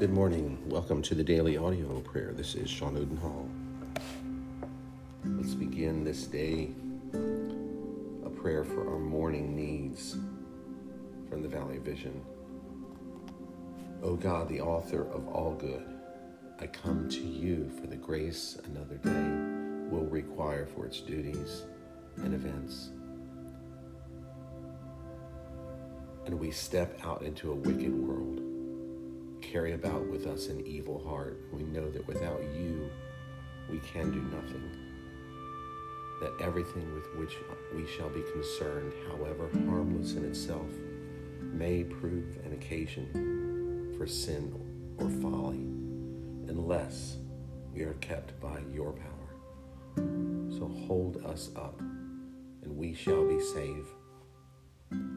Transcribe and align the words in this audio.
Good 0.00 0.14
morning. 0.14 0.56
Welcome 0.64 1.02
to 1.02 1.14
the 1.14 1.22
daily 1.22 1.58
audio 1.58 2.00
prayer. 2.00 2.32
This 2.34 2.54
is 2.54 2.70
Sean 2.70 2.96
Odenhall. 2.96 3.46
Let's 5.26 5.52
begin 5.52 6.04
this 6.04 6.24
day 6.24 6.70
a 7.12 8.30
prayer 8.30 8.64
for 8.64 8.90
our 8.90 8.98
morning 8.98 9.54
needs 9.54 10.16
from 11.28 11.42
the 11.42 11.48
Valley 11.48 11.76
Vision. 11.76 12.24
O 14.02 14.16
God, 14.16 14.48
the 14.48 14.62
author 14.62 15.02
of 15.12 15.28
all 15.28 15.52
good, 15.52 15.84
I 16.58 16.66
come 16.66 17.06
to 17.10 17.20
you 17.20 17.70
for 17.78 17.86
the 17.86 17.96
grace 17.96 18.56
another 18.64 18.94
day 18.94 19.90
will 19.90 20.06
require 20.06 20.64
for 20.64 20.86
its 20.86 21.00
duties 21.00 21.64
and 22.16 22.32
events. 22.32 22.88
And 26.24 26.40
we 26.40 26.50
step 26.50 26.98
out 27.04 27.20
into 27.20 27.52
a 27.52 27.54
wicked 27.54 27.92
world 27.92 28.49
carry 29.50 29.72
about 29.72 30.06
with 30.06 30.26
us 30.26 30.46
an 30.46 30.64
evil 30.64 31.02
heart. 31.04 31.40
We 31.52 31.62
know 31.64 31.90
that 31.90 32.06
without 32.06 32.40
you, 32.54 32.88
we 33.68 33.78
can 33.80 34.12
do 34.12 34.20
nothing. 34.36 34.70
That 36.20 36.36
everything 36.40 36.94
with 36.94 37.06
which 37.16 37.36
we 37.74 37.86
shall 37.86 38.10
be 38.10 38.22
concerned, 38.32 38.92
however 39.08 39.48
harmless 39.66 40.14
in 40.14 40.24
itself, 40.24 40.68
may 41.40 41.82
prove 41.82 42.36
an 42.44 42.52
occasion 42.52 43.94
for 43.98 44.06
sin 44.06 44.54
or 44.98 45.10
folly, 45.10 45.66
unless 46.48 47.16
we 47.72 47.82
are 47.82 47.94
kept 47.94 48.38
by 48.40 48.60
your 48.72 48.92
power. 48.92 49.96
So 50.50 50.70
hold 50.86 51.24
us 51.26 51.50
up, 51.56 51.80
and 51.80 52.76
we 52.76 52.94
shall 52.94 53.26
be 53.26 53.40
saved. 53.40 53.88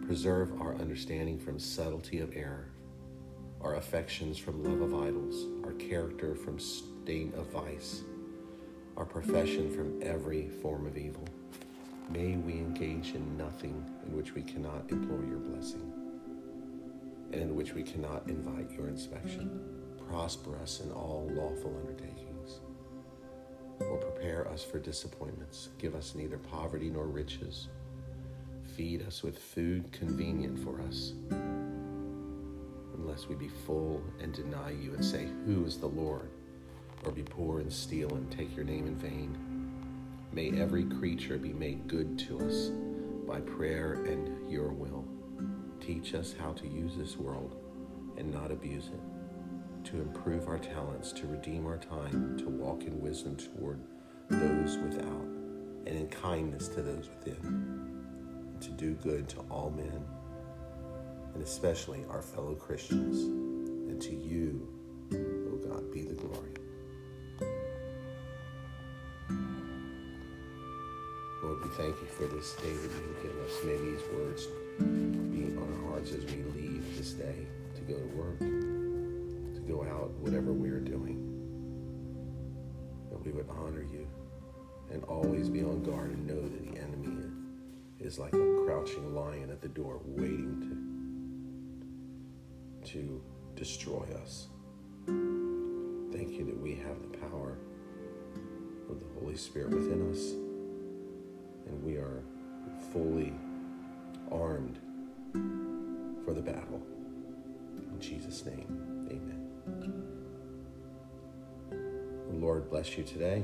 Preserve 0.08 0.60
our 0.60 0.76
understanding 0.76 1.38
from 1.40 1.60
subtlety 1.60 2.20
of 2.20 2.36
error 2.36 2.72
our 3.64 3.76
affections 3.76 4.38
from 4.38 4.64
love 4.64 4.82
of 4.82 4.94
idols, 5.04 5.48
our 5.64 5.72
character 5.74 6.36
from 6.36 6.60
stain 6.60 7.32
of 7.38 7.48
vice, 7.48 8.02
our 8.98 9.06
profession 9.06 9.72
from 9.74 10.02
every 10.04 10.50
form 10.62 10.86
of 10.86 10.98
evil. 10.98 11.26
May 12.10 12.36
we 12.36 12.54
engage 12.54 13.16
in 13.16 13.38
nothing 13.38 13.84
in 14.06 14.16
which 14.16 14.36
we 14.36 14.42
cannot 14.42 14.90
implore 14.90 15.24
your 15.24 15.40
blessing, 15.40 15.94
and 17.32 17.42
in 17.42 17.56
which 17.56 17.74
we 17.74 17.84
cannot 17.84 18.28
invite 18.28 18.70
your 18.72 18.90
inspection. 18.90 19.62
Prosper 20.10 20.60
us 20.62 20.82
in 20.82 20.92
all 20.92 21.30
lawful 21.34 21.76
undertakings, 21.80 22.60
or 23.80 23.98
prepare 23.98 24.48
us 24.50 24.64
for 24.64 24.80
disappointments. 24.80 25.70
Give 25.80 25.96
us 25.96 26.14
neither 26.14 26.38
poverty 26.38 26.90
nor 26.90 27.06
riches. 27.06 27.70
Feed 28.76 29.08
us 29.08 29.24
with 29.24 29.40
food 29.40 29.92
convenient 29.92 30.60
for 30.60 30.73
unless 33.14 33.30
we 33.30 33.36
be 33.36 33.48
full 33.48 34.02
and 34.20 34.34
deny 34.34 34.72
you 34.72 34.92
and 34.96 35.06
say, 35.06 35.28
Who 35.46 35.66
is 35.66 35.78
the 35.78 35.86
Lord? 35.86 36.32
Or 37.06 37.12
be 37.12 37.22
poor 37.22 37.60
and 37.60 37.72
steal 37.72 38.10
and 38.16 38.32
take 38.32 38.56
your 38.56 38.66
name 38.66 38.88
in 38.88 38.96
vain. 38.96 39.38
May 40.32 40.60
every 40.60 40.86
creature 40.86 41.38
be 41.38 41.54
made 41.54 41.88
good 41.88 42.18
to 42.20 42.40
us 42.40 42.72
by 43.28 43.40
prayer 43.42 44.04
and 44.06 44.50
your 44.52 44.70
will. 44.70 45.06
Teach 45.80 46.16
us 46.16 46.34
how 46.40 46.54
to 46.54 46.68
use 46.68 46.96
this 46.98 47.16
world 47.16 47.56
and 48.18 48.34
not 48.34 48.50
abuse 48.50 48.88
it, 48.88 49.86
to 49.92 50.02
improve 50.02 50.48
our 50.48 50.58
talents, 50.58 51.12
to 51.12 51.28
redeem 51.28 51.68
our 51.68 51.78
time, 51.78 52.36
to 52.40 52.50
walk 52.50 52.82
in 52.86 53.00
wisdom 53.00 53.36
toward 53.36 53.80
those 54.30 54.78
without, 54.78 55.28
and 55.86 55.90
in 55.90 56.08
kindness 56.08 56.68
to 56.70 56.82
those 56.82 57.10
within, 57.10 58.58
to 58.60 58.72
do 58.72 58.94
good 58.96 59.30
to 59.30 59.40
all 59.52 59.70
men 59.70 60.04
and 61.34 61.44
especially 61.44 62.06
our 62.10 62.22
fellow 62.22 62.56
Christians. 62.56 63.22
And 63.90 64.02
to 64.02 64.16
you, 64.16 64.68
O 65.14 65.18
oh 65.18 65.70
God, 65.70 65.92
be 65.92 66.04
the 66.04 66.14
glory. 66.14 66.50
Lord, 71.44 71.62
we 71.62 71.70
thank 71.76 71.96
you 72.02 72.08
for 72.08 72.26
this 72.28 72.54
day 72.54 72.72
that 72.72 72.92
you 72.92 73.14
have 73.14 73.24
given 73.24 73.46
us. 73.46 73.64
May 73.64 73.78
these 73.78 74.02
words 74.14 74.48
be 74.80 75.58
on 75.58 75.84
our 75.84 75.92
hearts 75.92 76.12
as 76.14 76.24
we 76.26 76.44
leave 76.60 76.98
this 76.98 77.14
day 77.14 77.46
to 77.76 77.82
go 77.82 77.96
to 77.96 78.06
work, 78.16 78.40
to 78.40 79.64
go 79.68 79.84
out, 79.84 80.12
whatever 80.20 80.54
we 80.54 80.70
are 80.70 80.80
doing. 80.80 81.20
That 83.12 83.24
we 83.26 83.32
would 83.32 83.50
honor 83.50 83.84
you 83.84 84.08
and 84.92 85.04
always 85.06 85.50
be 85.50 85.64
on 85.64 85.84
guard 85.84 86.12
and 86.12 86.28
know 86.28 86.42
that 86.42 86.72
the 86.72 86.80
enemy 86.80 87.26
is 88.00 88.20
like 88.20 88.34
a 88.34 88.64
crouching 88.66 89.14
lion 89.16 89.50
at 89.50 89.62
the 89.62 89.68
door 89.68 90.00
waiting 90.06 90.62
to 90.62 90.93
to 92.94 93.22
destroy 93.56 94.06
us. 94.22 94.48
Thank 95.06 96.38
you 96.38 96.46
that 96.46 96.60
we 96.62 96.76
have 96.76 97.02
the 97.02 97.18
power 97.18 97.58
of 98.90 99.00
the 99.00 99.20
Holy 99.20 99.36
Spirit 99.36 99.72
within 99.72 100.12
us 100.12 100.34
and 101.68 101.84
we 101.84 101.96
are 101.96 102.24
fully 102.92 103.34
armed 104.32 104.80
for 106.24 106.34
the 106.34 106.42
battle. 106.42 106.82
In 107.92 108.00
Jesus' 108.00 108.46
name, 108.46 109.08
amen. 109.10 109.40
The 112.30 112.38
Lord 112.38 112.70
bless 112.70 112.96
you 112.98 113.04
today, 113.04 113.44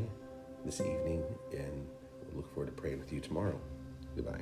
this 0.64 0.80
evening, 0.80 1.24
and 1.52 1.88
we'll 2.28 2.38
look 2.38 2.54
forward 2.54 2.68
to 2.68 2.82
praying 2.82 3.00
with 3.00 3.12
you 3.12 3.20
tomorrow. 3.20 3.60
Goodbye. 4.16 4.42